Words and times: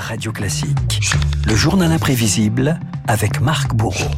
Radio 0.00 0.32
Classique. 0.32 1.00
Le 1.46 1.54
journal 1.54 1.92
imprévisible 1.92 2.78
avec 3.06 3.40
Marc 3.40 3.74
Bourreau. 3.74 4.10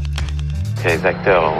Les 0.85 1.05
acteurs, 1.05 1.53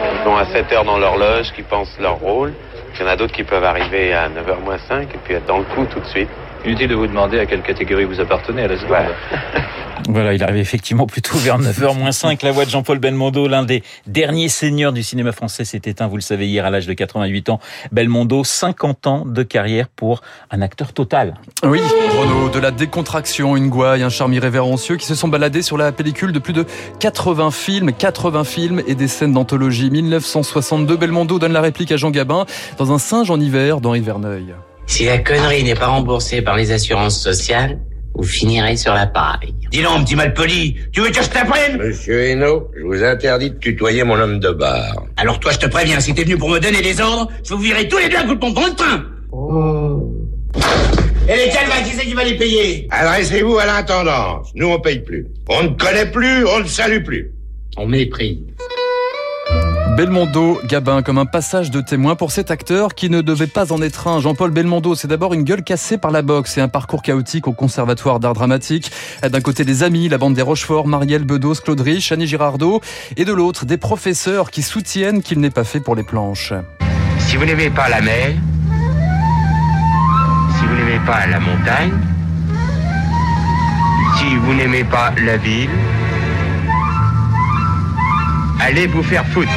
ils 0.00 0.28
ont 0.28 0.36
à 0.36 0.46
7 0.46 0.72
heures 0.72 0.84
dans 0.84 0.98
l'horloge, 0.98 1.52
qui 1.54 1.62
pensent 1.62 1.96
leur 2.00 2.16
rôle. 2.16 2.54
Il 2.94 3.00
y 3.00 3.04
en 3.04 3.08
a 3.08 3.16
d'autres 3.16 3.34
qui 3.34 3.44
peuvent 3.44 3.64
arriver 3.64 4.12
à 4.12 4.28
9h 4.28 4.64
moins 4.64 4.78
5 4.88 5.14
et 5.14 5.18
puis 5.18 5.34
être 5.34 5.46
dans 5.46 5.58
le 5.58 5.64
coup 5.64 5.84
tout 5.86 6.00
de 6.00 6.06
suite. 6.06 6.28
Inutile 6.68 6.88
de 6.88 6.94
vous 6.96 7.06
demander 7.06 7.38
à 7.38 7.46
quelle 7.46 7.62
catégorie 7.62 8.04
vous 8.04 8.20
appartenez 8.20 8.64
à 8.64 8.68
la 8.68 8.78
seconde. 8.78 9.14
Voilà, 10.08 10.32
il 10.32 10.42
arrive 10.42 10.56
effectivement 10.56 11.06
plutôt 11.06 11.36
vers 11.36 11.58
9h 11.58 12.12
5. 12.12 12.42
La 12.42 12.52
voix 12.52 12.64
de 12.64 12.70
Jean-Paul 12.70 12.98
Belmondo, 12.98 13.46
l'un 13.46 13.62
des 13.62 13.82
derniers 14.06 14.48
seigneurs 14.48 14.92
du 14.92 15.02
cinéma 15.02 15.32
français, 15.32 15.64
s'est 15.64 15.82
éteint, 15.84 16.06
vous 16.06 16.16
le 16.16 16.22
savez, 16.22 16.46
hier 16.46 16.64
à 16.64 16.70
l'âge 16.70 16.86
de 16.86 16.94
88 16.94 17.50
ans. 17.50 17.60
Belmondo, 17.92 18.42
50 18.42 19.06
ans 19.06 19.24
de 19.26 19.42
carrière 19.42 19.88
pour 19.88 20.22
un 20.50 20.62
acteur 20.62 20.94
total. 20.94 21.34
Oui, 21.62 21.80
Renaud, 22.18 22.48
de 22.48 22.58
la 22.58 22.70
décontraction, 22.70 23.56
une 23.56 23.68
gouaille, 23.68 24.02
un 24.02 24.08
charme 24.08 24.32
irrévérencieux 24.32 24.96
qui 24.96 25.04
se 25.04 25.14
sont 25.14 25.28
baladés 25.28 25.62
sur 25.62 25.76
la 25.76 25.92
pellicule 25.92 26.32
de 26.32 26.38
plus 26.38 26.54
de 26.54 26.64
80 27.00 27.50
films, 27.50 27.92
80 27.92 28.44
films 28.44 28.82
et 28.86 28.94
des 28.94 29.08
scènes 29.08 29.32
d'anthologie. 29.32 29.90
1962, 29.90 30.96
Belmondo 30.96 31.38
donne 31.38 31.52
la 31.52 31.60
réplique 31.60 31.92
à 31.92 31.96
Jean 31.96 32.10
Gabin 32.10 32.46
dans 32.78 32.92
Un 32.92 32.98
singe 32.98 33.30
en 33.30 33.40
hiver 33.40 33.80
d'Henri 33.80 34.00
Verneuil. 34.00 34.54
Si 34.88 35.04
la 35.04 35.18
connerie 35.18 35.62
n'est 35.64 35.74
pas 35.74 35.86
remboursée 35.88 36.40
par 36.40 36.56
les 36.56 36.72
assurances 36.72 37.22
sociales, 37.22 37.78
vous 38.14 38.24
finirez 38.24 38.76
sur 38.76 38.94
la 38.94 39.06
paille. 39.06 39.54
Dis 39.70 39.82
donc, 39.82 40.04
petit 40.04 40.16
malpoli, 40.16 40.76
tu 40.92 41.02
veux 41.02 41.10
que 41.10 41.22
je 41.22 41.28
t'apprenne 41.28 41.76
Monsieur 41.76 42.20
Hainaut, 42.22 42.70
je 42.76 42.82
vous 42.84 43.04
interdis 43.04 43.50
de 43.50 43.56
tutoyer 43.58 44.02
mon 44.02 44.18
homme 44.18 44.40
de 44.40 44.50
bar. 44.50 45.04
Alors 45.18 45.38
toi, 45.38 45.52
je 45.52 45.58
te 45.58 45.66
préviens, 45.66 46.00
si 46.00 46.14
t'es 46.14 46.24
venu 46.24 46.38
pour 46.38 46.48
me 46.48 46.58
donner 46.58 46.80
des 46.80 47.00
ordres, 47.02 47.30
je 47.44 47.52
vous 47.54 47.60
virer 47.60 47.86
tous 47.86 47.98
les 47.98 48.08
deux 48.08 48.16
à 48.16 48.22
coup 48.22 48.34
de 48.34 48.40
pompon 48.40 48.66
de 48.66 48.74
train 48.74 49.04
Oh. 49.30 50.10
Et 51.28 51.36
les 51.36 51.52
calvas, 51.52 51.82
qui 51.84 51.90
c'est 51.90 52.06
qui 52.06 52.14
va 52.14 52.24
les 52.24 52.38
payer? 52.38 52.88
Adressez-vous 52.90 53.58
à 53.58 53.66
l'intendance. 53.66 54.50
Nous, 54.54 54.66
on 54.68 54.80
paye 54.80 55.00
plus. 55.00 55.26
On 55.50 55.64
ne 55.64 55.68
connaît 55.68 56.10
plus, 56.10 56.46
on 56.46 56.60
ne 56.60 56.64
salue 56.66 57.04
plus. 57.04 57.30
On 57.76 57.86
méprise. 57.86 58.38
Belmondo, 59.96 60.60
Gabin, 60.64 61.02
comme 61.02 61.18
un 61.18 61.26
passage 61.26 61.70
de 61.70 61.80
témoin 61.80 62.14
pour 62.14 62.30
cet 62.30 62.50
acteur 62.50 62.94
qui 62.94 63.10
ne 63.10 63.20
devait 63.20 63.46
pas 63.46 63.72
en 63.72 63.82
être 63.82 64.06
un. 64.06 64.20
Jean-Paul 64.20 64.50
Belmondo, 64.50 64.94
c'est 64.94 65.08
d'abord 65.08 65.34
une 65.34 65.42
gueule 65.42 65.62
cassée 65.62 65.98
par 65.98 66.10
la 66.10 66.22
boxe 66.22 66.56
et 66.56 66.60
un 66.60 66.68
parcours 66.68 67.02
chaotique 67.02 67.48
au 67.48 67.52
conservatoire 67.52 68.20
d'art 68.20 68.34
dramatique. 68.34 68.92
D'un 69.22 69.40
côté 69.40 69.64
des 69.64 69.82
amis, 69.82 70.08
la 70.08 70.18
bande 70.18 70.34
des 70.34 70.42
Rochefort, 70.42 70.86
Marielle 70.86 71.24
Bedos, 71.24 71.56
Claude 71.64 71.80
Rich, 71.80 72.12
Annie 72.12 72.26
Girardot, 72.26 72.80
et 73.16 73.24
de 73.24 73.32
l'autre 73.32 73.66
des 73.66 73.76
professeurs 73.76 74.50
qui 74.50 74.62
soutiennent 74.62 75.22
qu'il 75.22 75.40
n'est 75.40 75.50
pas 75.50 75.64
fait 75.64 75.80
pour 75.80 75.96
les 75.96 76.04
planches. 76.04 76.52
Si 77.18 77.36
vous 77.36 77.44
n'aimez 77.44 77.70
pas 77.70 77.88
la 77.88 78.00
mer, 78.00 78.34
si 80.58 80.66
vous 80.66 80.74
n'aimez 80.74 81.00
pas 81.04 81.26
la 81.26 81.40
montagne, 81.40 81.92
si 84.18 84.36
vous 84.36 84.54
n'aimez 84.54 84.84
pas 84.84 85.12
la 85.24 85.36
ville, 85.36 85.70
allez 88.68 88.86
vous 88.86 89.02
faire 89.02 89.24
foutre. 89.28 89.50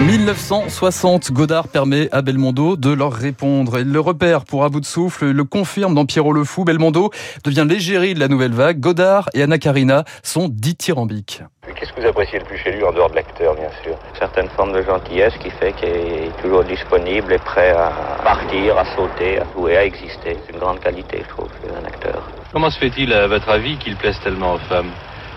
1960, 0.00 1.30
Godard 1.30 1.68
permet 1.68 2.08
à 2.10 2.22
Belmondo 2.22 2.76
de 2.76 2.92
leur 2.92 3.12
répondre. 3.12 3.78
Il 3.78 3.92
le 3.92 4.00
repère 4.00 4.44
pour 4.44 4.64
à 4.64 4.68
bout 4.68 4.80
de 4.80 4.84
souffle, 4.84 5.30
le 5.30 5.44
confirme 5.44 5.94
dans 5.94 6.04
Pierrot 6.04 6.32
le 6.32 6.42
Fou. 6.42 6.64
Belmondo 6.64 7.10
devient 7.44 7.64
l'égérie 7.68 8.14
de 8.14 8.18
la 8.18 8.26
nouvelle 8.26 8.52
vague. 8.52 8.80
Godard 8.80 9.28
et 9.32 9.44
Anna 9.44 9.58
Karina 9.58 10.04
sont 10.24 10.48
dithyrambiques. 10.50 11.44
Qu'est-ce 11.76 11.92
que 11.92 12.00
vous 12.00 12.08
appréciez 12.08 12.40
le 12.40 12.44
plus 12.44 12.58
chez 12.58 12.72
lui, 12.72 12.82
en 12.82 12.92
dehors 12.92 13.10
de 13.10 13.14
l'acteur, 13.14 13.54
bien 13.54 13.70
sûr? 13.84 13.94
Certaines 14.18 14.48
formes 14.56 14.72
de 14.72 14.82
gentillesse 14.82 15.34
qui 15.40 15.50
fait 15.50 15.72
qu'il 15.74 15.88
est 15.88 16.42
toujours 16.42 16.64
disponible 16.64 17.32
et 17.32 17.38
prêt 17.38 17.70
à 17.70 17.92
partir, 18.24 18.76
à 18.76 18.84
sauter, 18.96 19.38
à 19.38 19.44
jouer, 19.54 19.76
à 19.76 19.84
exister. 19.84 20.36
C'est 20.44 20.52
une 20.52 20.58
grande 20.58 20.80
qualité, 20.80 21.22
je 21.22 21.28
trouve, 21.28 21.48
chez 21.62 21.70
un 21.72 21.86
acteur. 21.86 22.28
Comment 22.52 22.70
se 22.70 22.78
fait-il, 22.80 23.12
à 23.12 23.28
votre 23.28 23.48
avis, 23.48 23.76
qu'il 23.78 23.94
plaise 23.94 24.18
tellement 24.24 24.54
aux 24.54 24.66
femmes? 24.68 24.90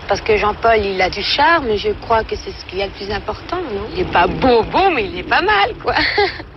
Parce 0.08 0.22
que 0.22 0.36
Jean-Paul, 0.36 0.78
il 0.78 1.00
a 1.02 1.10
du 1.10 1.22
charme, 1.22 1.76
je 1.76 1.90
crois 1.90 2.24
que 2.24 2.34
c'est 2.34 2.50
ce 2.50 2.64
qu'il 2.64 2.78
y 2.78 2.82
a 2.82 2.86
le 2.86 2.92
plus 2.92 3.10
important, 3.10 3.58
non? 3.72 3.86
Il 3.94 4.00
est 4.00 4.12
pas 4.12 4.26
beau, 4.26 4.62
beau, 4.62 4.90
mais 4.94 5.04
il 5.04 5.18
est 5.18 5.28
pas 5.28 5.42
mal, 5.42 5.74
quoi. 5.82 5.94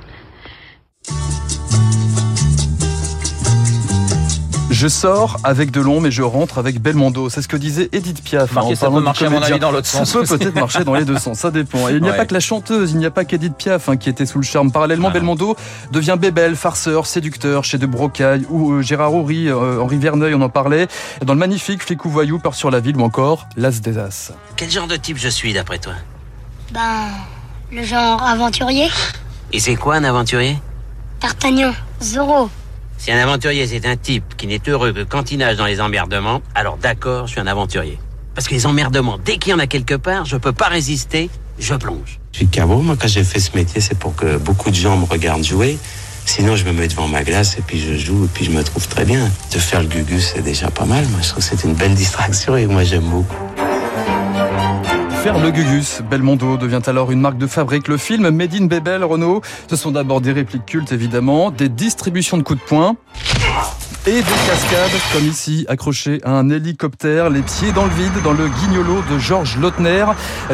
Je 4.82 4.88
sors 4.88 5.38
avec 5.44 5.70
Delon, 5.70 6.02
mais 6.02 6.10
je 6.10 6.24
rentre 6.24 6.58
avec 6.58 6.82
Belmondo. 6.82 7.30
C'est 7.30 7.44
ce 7.44 7.48
que 7.48 7.56
disait 7.56 7.88
Edith 7.92 8.24
Piaf. 8.24 8.52
Marqué, 8.54 8.74
ça 8.76 8.90
peut 8.90 9.00
marcher 9.00 9.28
à 9.28 9.30
mon 9.30 9.40
avis 9.40 9.60
dans 9.60 9.70
l'autre 9.70 9.86
sens. 9.86 10.10
Ça 10.10 10.22
peut 10.24 10.40
peut-être 10.40 10.56
marcher 10.56 10.84
dans 10.84 10.96
les 10.96 11.06
deux 11.06 11.20
sens, 11.20 11.38
ça 11.38 11.52
dépend. 11.52 11.88
Et 11.88 11.92
il 11.92 12.02
n'y 12.02 12.08
a 12.10 12.14
Ouais. 12.14 12.18
pas 12.18 12.26
que 12.26 12.34
la 12.34 12.40
chanteuse, 12.40 12.90
il 12.94 12.98
n'y 12.98 13.06
a 13.06 13.12
pas 13.12 13.24
qu'Edith 13.24 13.54
Piaf 13.56 13.90
hein, 13.90 13.98
qui 13.98 14.10
était 14.10 14.26
sous 14.26 14.40
le 14.40 14.44
charme. 14.44 14.72
Parallèlement, 14.72 15.10
Ah. 15.10 15.14
Belmondo 15.14 15.56
devient 15.92 16.18
bébel, 16.20 16.56
farceur, 16.56 17.06
séducteur 17.06 17.64
chez 17.64 17.78
De 17.78 17.86
Brocaille 17.86 18.48
ou 18.50 18.72
euh, 18.72 18.82
Gérard 18.82 19.14
Horry, 19.14 19.50
euh, 19.50 19.80
Henri 19.84 19.98
Verneuil, 19.98 20.34
on 20.34 20.42
en 20.42 20.50
parlait. 20.50 20.88
Dans 21.24 21.34
le 21.34 21.40
magnifique 21.40 21.84
Flic 21.84 22.04
ou 22.06 22.10
Voyou, 22.10 22.40
Peur 22.40 22.56
sur 22.56 22.72
la 22.72 22.80
ville 22.80 22.98
ou 22.98 23.02
encore 23.04 23.46
L'As 23.58 23.82
des 23.82 24.00
As. 24.00 24.32
Quel 24.56 24.72
genre 24.72 24.88
de 24.88 24.96
type 24.96 25.18
je 25.20 25.30
suis 25.30 25.54
d'après 25.54 25.78
toi? 25.78 25.94
Ben, 26.74 27.06
le 27.72 27.84
genre 27.84 28.24
aventurier 28.24 28.88
Et 29.54 29.60
c'est 29.60 29.76
quoi 29.76 29.98
un 29.98 30.04
aventurier? 30.06 30.58
D'Artagnan, 31.22 31.72
Zorro. 32.02 32.50
Si 33.04 33.12
un 33.12 33.18
aventurier 33.18 33.66
c'est 33.66 33.88
un 33.88 33.96
type 33.96 34.38
qui 34.38 34.46
n'est 34.46 34.62
heureux 34.68 34.94
que 34.94 35.02
quand 35.02 35.32
il 35.32 35.40
nage 35.40 35.58
dans 35.58 35.66
les 35.66 35.82
emmerdements, 35.82 36.44
alors 36.54 36.78
d'accord, 36.78 37.26
je 37.26 37.32
suis 37.32 37.42
un 37.42 37.48
aventurier. 37.48 37.98
Parce 38.36 38.48
que 38.48 38.54
les 38.54 38.68
emmerdements, 38.68 39.18
dès 39.18 39.38
qu'il 39.38 39.50
y 39.50 39.54
en 39.56 39.58
a 39.58 39.66
quelque 39.66 39.96
part, 39.96 40.26
je 40.26 40.38
peux 40.38 40.52
pas 40.52 40.68
résister, 40.68 41.32
je 41.58 41.74
plonge. 41.74 42.20
Je 42.32 42.38
suis 42.38 42.48
cabot. 42.48 42.80
Moi, 42.80 42.96
quand 43.02 43.08
j'ai 43.08 43.24
fait 43.24 43.40
ce 43.40 43.58
métier, 43.58 43.82
c'est 43.82 43.98
pour 43.98 44.16
que 44.16 44.38
beaucoup 44.38 44.70
de 44.70 44.76
gens 44.76 44.98
me 44.98 45.06
regardent 45.06 45.44
jouer. 45.44 45.80
Sinon, 46.28 46.56
je 46.56 46.64
me 46.64 46.74
mets 46.74 46.88
devant 46.88 47.08
ma 47.08 47.24
glace 47.24 47.58
et 47.58 47.64
puis 47.64 47.80
je 47.80 47.98
joue 47.98 48.26
et 48.26 48.30
puis 48.32 48.46
je 48.46 48.52
me 48.52 48.64
trouve 48.64 48.88
très 48.88 49.04
bien. 49.04 49.32
De 49.52 49.58
faire 49.58 49.82
le 49.82 49.88
gugus, 49.88 50.34
c'est 50.36 50.44
déjà 50.44 50.70
pas 50.70 50.86
mal. 50.86 51.04
Moi, 51.08 51.22
je 51.24 51.30
trouve 51.30 51.44
que 51.44 51.50
c'est 51.50 51.68
une 51.68 51.74
belle 51.74 51.96
distraction 51.96 52.56
et 52.56 52.68
moi, 52.68 52.84
j'aime 52.84 53.10
beaucoup. 53.10 53.51
Le 55.24 55.52
Gugus, 55.52 56.02
Belmondo 56.10 56.58
devient 56.58 56.82
alors 56.88 57.12
une 57.12 57.22
marque 57.22 57.38
de 57.38 57.46
fabrique. 57.46 57.88
Le 57.88 57.98
film 57.98 58.32
Made 58.32 58.56
in 58.56 58.66
Bebel, 58.66 59.04
Renault, 59.04 59.42
ce 59.70 59.76
sont 59.76 59.92
d'abord 59.92 60.20
des 60.20 60.32
répliques 60.32 60.66
cultes 60.66 60.92
évidemment, 60.92 61.52
des 61.52 61.70
distributions 61.70 62.38
de 62.38 62.44
coups 62.44 62.60
de 62.60 62.66
poing 62.66 62.96
et 64.08 64.14
des 64.14 64.22
cascades, 64.24 65.00
comme 65.14 65.28
ici, 65.28 65.66
accrochées 65.70 66.22
à 66.24 66.32
un 66.32 66.50
hélicoptère, 66.50 67.30
les 67.30 67.44
pieds 67.44 67.72
dans 67.72 67.86
le 67.86 67.92
vide, 67.92 68.24
dans 68.24 68.34
le 68.34 68.48
guignolo 68.48 69.04
de 69.12 69.20
Georges 69.20 69.58
Lautner. 69.58 70.06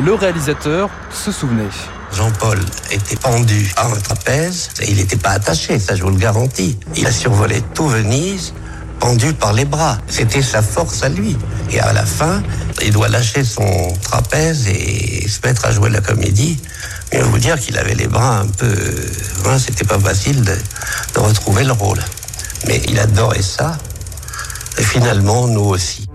Le 0.02 0.14
réalisateur 0.14 0.90
se 1.14 1.32
souvenait. 1.32 1.64
Jean-Paul 2.12 2.60
était 2.92 3.16
pendu 3.16 3.72
à 3.78 3.88
un 3.88 4.00
trapèze 4.00 4.70
et 4.82 4.92
il 4.92 4.98
n'était 4.98 5.16
pas 5.16 5.32
attaché, 5.32 5.80
ça 5.80 5.96
je 5.96 6.04
vous 6.04 6.10
le 6.10 6.18
garantis. 6.18 6.78
Il 6.98 7.08
a 7.08 7.12
survolé 7.12 7.62
tout 7.74 7.88
Venise, 7.88 8.54
pendu 9.00 9.34
par 9.34 9.54
les 9.54 9.66
bras. 9.66 9.98
C'était 10.08 10.42
sa 10.42 10.62
force 10.62 11.04
à 11.04 11.10
lui. 11.10 11.38
Et 11.72 11.80
à 11.80 11.94
la 11.94 12.06
fin, 12.06 12.42
il 12.82 12.92
doit 12.92 13.08
lâcher 13.08 13.44
son 13.44 13.94
trapèze 14.02 14.68
et 14.68 15.28
se 15.28 15.40
mettre 15.46 15.66
à 15.66 15.72
jouer 15.72 15.90
la 15.90 16.02
comédie. 16.02 16.58
Mais 17.12 17.22
vous 17.22 17.38
dire 17.38 17.60
qu'il 17.60 17.78
avait 17.78 17.96
les 17.96 18.08
bras 18.08 18.40
un 18.40 18.48
peu... 18.48 18.76
C'était 19.60 19.86
pas 19.86 20.00
facile 20.00 20.44
de 20.44 21.20
retrouver 21.20 21.64
le 21.64 21.72
rôle. 21.72 22.00
Mais 22.68 22.82
il 22.88 23.00
adorait 23.00 23.42
ça. 23.42 23.78
Et 24.78 24.84
finalement, 24.84 25.48
nous 25.48 25.62
aussi. 25.62 26.06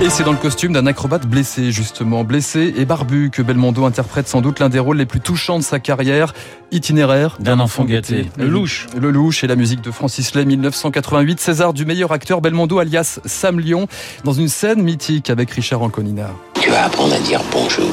Et 0.00 0.10
c'est 0.10 0.22
dans 0.22 0.30
le 0.30 0.38
costume 0.38 0.72
d'un 0.72 0.86
acrobate 0.86 1.26
blessé, 1.26 1.72
justement. 1.72 2.22
Blessé 2.22 2.72
et 2.76 2.84
barbu 2.84 3.30
que 3.32 3.42
Belmondo 3.42 3.84
interprète 3.84 4.28
sans 4.28 4.40
doute 4.40 4.60
l'un 4.60 4.68
des 4.68 4.78
rôles 4.78 4.98
les 4.98 5.06
plus 5.06 5.18
touchants 5.18 5.58
de 5.58 5.64
sa 5.64 5.80
carrière. 5.80 6.34
Itinéraire 6.70 7.36
D'un 7.40 7.58
enfant 7.58 7.84
gâté. 7.84 8.30
Le 8.36 8.46
louche. 8.46 8.86
Le 8.96 9.10
louche 9.10 9.42
et 9.42 9.48
la 9.48 9.56
musique 9.56 9.80
de 9.80 9.90
Francis 9.90 10.36
Lay, 10.36 10.44
1988. 10.44 11.40
César 11.40 11.72
du 11.72 11.84
meilleur 11.84 12.12
acteur 12.12 12.40
Belmondo, 12.40 12.78
alias 12.78 13.18
Sam 13.24 13.58
Lyon, 13.58 13.88
dans 14.22 14.32
une 14.32 14.46
scène 14.46 14.82
mythique 14.82 15.30
avec 15.30 15.50
Richard 15.50 15.82
Anconina. 15.82 16.28
Tu 16.60 16.70
vas 16.70 16.84
apprendre 16.84 17.14
à 17.14 17.18
dire 17.18 17.40
bonjour. 17.50 17.90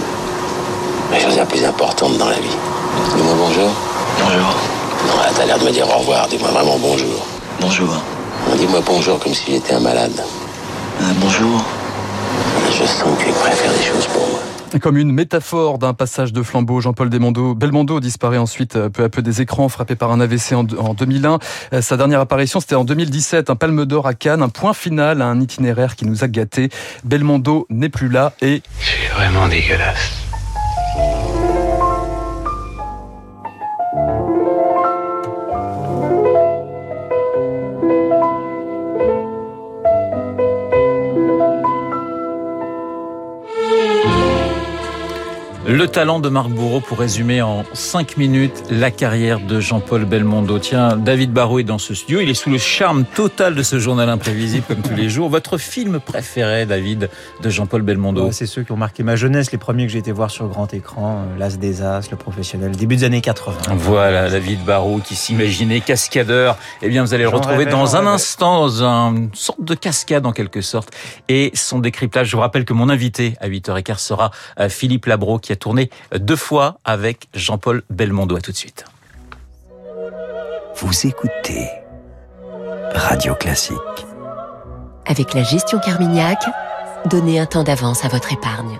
La 1.11 1.19
chose 1.19 1.35
la 1.35 1.45
plus 1.45 1.65
importante 1.65 2.19
dans 2.19 2.29
la 2.29 2.39
vie. 2.39 2.57
Dis-moi 3.15 3.33
bonjour. 3.35 3.71
Bonjour. 4.19 4.55
Non, 5.07 5.17
là, 5.17 5.29
t'as 5.35 5.45
l'air 5.47 5.57
de 5.57 5.65
me 5.65 5.71
dire 5.71 5.87
au 5.87 5.97
revoir. 5.99 6.27
Dis-moi 6.27 6.51
vraiment 6.51 6.77
bonjour. 6.77 7.25
Bonjour. 7.59 8.03
Dis-moi 8.59 8.81
bonjour 8.85 9.19
comme 9.19 9.33
si 9.33 9.53
j'étais 9.53 9.73
un 9.73 9.79
malade. 9.79 10.23
bonjour. 11.19 11.65
Je 12.71 12.83
sens 12.85 13.17
que 13.17 13.23
tu 13.23 13.29
es 13.29 13.33
prêt 13.33 13.51
à 13.51 13.55
faire 13.55 13.71
des 13.73 13.83
choses 13.83 14.07
pour 14.07 14.27
moi. 14.27 14.39
Comme 14.81 14.97
une 14.97 15.11
métaphore 15.11 15.77
d'un 15.77 15.93
passage 15.93 16.33
de 16.33 16.43
flambeau, 16.43 16.81
Jean-Paul 16.81 17.07
Belmondo, 17.09 17.55
Belmondo 17.55 17.99
disparaît 18.01 18.37
ensuite 18.37 18.75
euh, 18.75 18.89
peu 18.89 19.03
à 19.03 19.09
peu 19.09 19.21
des 19.21 19.41
écrans, 19.41 19.69
frappé 19.69 19.95
par 19.95 20.11
un 20.11 20.19
AVC 20.19 20.53
en, 20.53 20.65
en 20.77 20.93
2001. 20.93 21.39
Euh, 21.73 21.81
Sa 21.81 21.95
dernière 21.95 22.19
apparition, 22.19 22.59
c'était 22.59 22.75
en 22.75 22.83
2017, 22.83 23.49
un 23.49 23.55
palme 23.55 23.85
d'or 23.85 24.07
à 24.07 24.13
Cannes, 24.13 24.41
un 24.41 24.49
point 24.49 24.73
final 24.73 25.21
à 25.21 25.27
un 25.27 25.39
itinéraire 25.39 25.95
qui 25.95 26.05
nous 26.05 26.23
a 26.25 26.27
gâtés. 26.27 26.69
Belmondo 27.05 27.67
n'est 27.69 27.89
plus 27.89 28.09
là 28.09 28.33
et 28.41 28.61
C'est 28.81 29.13
vraiment 29.13 29.47
dégueulasse. 29.47 30.24
Le 45.67 45.85
Le 45.85 45.91
talent 45.91 46.19
de 46.19 46.29
Marc 46.29 46.49
Bourreau 46.49 46.81
pour 46.81 46.99
résumer 46.99 47.41
en 47.41 47.63
cinq 47.73 48.17
minutes 48.17 48.63
la 48.69 48.91
carrière 48.91 49.39
de 49.39 49.59
Jean-Paul 49.61 50.03
Belmondo. 50.03 50.59
Tiens, 50.59 50.97
David 50.97 51.31
Barrault 51.31 51.59
est 51.59 51.63
dans 51.63 51.77
ce 51.77 51.93
studio. 51.93 52.19
Il 52.19 52.29
est 52.29 52.33
sous 52.33 52.49
le 52.49 52.57
charme 52.57 53.05
total 53.05 53.55
de 53.55 53.63
ce 53.63 53.79
journal 53.79 54.09
imprévisible 54.09 54.65
comme 54.67 54.81
tous 54.81 54.95
les 54.95 55.09
jours. 55.09 55.29
Votre 55.29 55.57
film 55.57 56.01
préféré, 56.01 56.65
David, 56.65 57.09
de 57.41 57.49
Jean-Paul 57.49 57.83
Belmondo 57.83 58.31
C'est 58.31 58.45
ceux 58.45 58.63
qui 58.63 58.73
ont 58.73 58.77
marqué 58.77 59.03
ma 59.03 59.15
jeunesse, 59.15 59.53
les 59.53 59.57
premiers 59.57 59.85
que 59.85 59.93
j'ai 59.93 59.99
été 59.99 60.11
voir 60.11 60.31
sur 60.31 60.49
grand 60.49 60.73
écran, 60.73 61.19
euh, 61.19 61.37
L'As 61.37 61.57
des 61.57 61.81
As, 61.81 62.11
Le 62.11 62.17
Professionnel, 62.17 62.71
début 62.71 62.97
des 62.97 63.03
années 63.05 63.21
80. 63.21 63.75
Voilà, 63.75 64.29
David 64.29 64.65
Barrault 64.65 64.99
qui 64.99 65.15
s'imaginait 65.15 65.79
cascadeur. 65.79 66.57
Eh 66.81 66.89
bien, 66.89 67.03
vous 67.03 67.13
allez 67.13 67.23
le 67.23 67.29
retrouver 67.29 67.65
dans 67.65 67.95
un 67.95 68.05
instant, 68.07 68.67
dans 68.67 68.83
une 68.83 69.29
sorte 69.33 69.63
de 69.63 69.75
cascade 69.75 70.25
en 70.25 70.33
quelque 70.33 70.61
sorte. 70.61 70.89
Et 71.29 71.51
son 71.53 71.79
décryptage, 71.79 72.27
je 72.27 72.35
vous 72.35 72.41
rappelle 72.41 72.65
que 72.65 72.73
mon 72.73 72.89
invité 72.89 73.35
à 73.39 73.47
8h15 73.47 73.99
sera 73.99 74.31
euh, 74.59 74.67
Philippe 74.67 75.05
Labro 75.05 75.37
qui 75.39 75.53
a 75.53 75.54
tourné 75.55 75.89
deux 76.15 76.35
fois 76.35 76.77
avec 76.83 77.27
Jean-Paul 77.33 77.83
Belmondo. 77.89 78.35
À 78.35 78.41
tout 78.41 78.51
de 78.51 78.57
suite. 78.57 78.85
Vous 80.77 81.07
écoutez 81.07 81.69
Radio 82.93 83.35
Classique. 83.35 83.77
Avec 85.05 85.33
la 85.33 85.43
gestion 85.43 85.79
Carmignac, 85.79 86.39
donnez 87.05 87.39
un 87.39 87.45
temps 87.45 87.63
d'avance 87.63 88.03
à 88.03 88.07
votre 88.07 88.33
épargne. 88.33 88.79